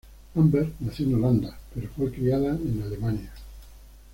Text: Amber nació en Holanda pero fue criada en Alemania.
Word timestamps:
Amber 0.35 0.67
nació 0.79 1.05
en 1.05 1.13
Holanda 1.13 1.55
pero 1.75 1.87
fue 1.95 2.11
criada 2.11 2.55
en 2.57 2.81
Alemania. 2.81 3.31